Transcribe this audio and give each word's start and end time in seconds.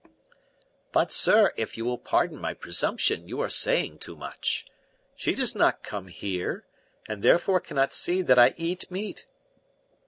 "But, 0.91 1.11
sir, 1.11 1.53
if 1.57 1.77
you 1.77 1.85
will 1.85 1.99
pardon 1.99 2.39
my 2.39 2.55
presumption, 2.55 3.27
you 3.27 3.39
are 3.39 3.51
saying 3.51 3.99
too 3.99 4.15
much. 4.15 4.65
She 5.15 5.35
does 5.35 5.53
not 5.53 5.83
come 5.83 6.07
here, 6.07 6.65
and 7.07 7.21
therefore 7.21 7.59
cannot 7.59 7.93
see 7.93 8.23
that 8.23 8.39
I 8.39 8.55
eat 8.57 8.89
meat. 8.89 9.27